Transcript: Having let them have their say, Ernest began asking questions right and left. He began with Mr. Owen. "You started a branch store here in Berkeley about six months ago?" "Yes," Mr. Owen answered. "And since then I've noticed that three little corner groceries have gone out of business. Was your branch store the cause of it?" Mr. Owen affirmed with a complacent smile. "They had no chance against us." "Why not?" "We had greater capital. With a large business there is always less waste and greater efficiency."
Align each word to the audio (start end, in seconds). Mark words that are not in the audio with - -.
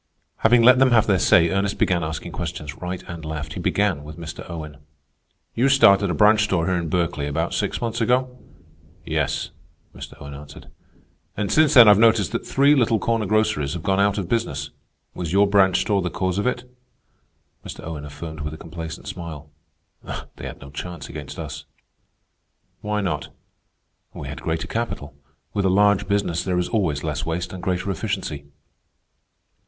Having 0.37 0.63
let 0.63 0.79
them 0.79 0.89
have 0.89 1.05
their 1.05 1.19
say, 1.19 1.51
Ernest 1.51 1.77
began 1.77 2.03
asking 2.03 2.31
questions 2.31 2.73
right 2.77 3.03
and 3.03 3.23
left. 3.23 3.53
He 3.53 3.59
began 3.59 4.03
with 4.03 4.17
Mr. 4.17 4.43
Owen. 4.49 4.77
"You 5.53 5.69
started 5.69 6.09
a 6.09 6.15
branch 6.15 6.45
store 6.45 6.65
here 6.65 6.75
in 6.75 6.89
Berkeley 6.89 7.27
about 7.27 7.53
six 7.53 7.79
months 7.81 8.01
ago?" 8.01 8.39
"Yes," 9.05 9.51
Mr. 9.95 10.19
Owen 10.19 10.33
answered. 10.33 10.69
"And 11.37 11.51
since 11.51 11.75
then 11.75 11.87
I've 11.87 11.99
noticed 11.99 12.31
that 12.31 12.47
three 12.47 12.73
little 12.73 12.97
corner 12.97 13.27
groceries 13.27 13.73
have 13.73 13.83
gone 13.83 13.99
out 13.99 14.17
of 14.17 14.27
business. 14.27 14.71
Was 15.13 15.31
your 15.33 15.45
branch 15.45 15.81
store 15.81 16.01
the 16.01 16.09
cause 16.09 16.39
of 16.39 16.47
it?" 16.47 16.67
Mr. 17.63 17.85
Owen 17.85 18.03
affirmed 18.03 18.39
with 18.39 18.55
a 18.55 18.57
complacent 18.57 19.07
smile. 19.07 19.51
"They 20.03 20.47
had 20.47 20.61
no 20.61 20.71
chance 20.71 21.09
against 21.09 21.37
us." 21.37 21.65
"Why 22.79 23.01
not?" 23.01 23.29
"We 24.15 24.27
had 24.29 24.41
greater 24.41 24.65
capital. 24.65 25.13
With 25.53 25.63
a 25.65 25.69
large 25.69 26.07
business 26.07 26.43
there 26.43 26.57
is 26.57 26.69
always 26.69 27.03
less 27.03 27.23
waste 27.23 27.53
and 27.53 27.61
greater 27.61 27.91
efficiency." 27.91 28.45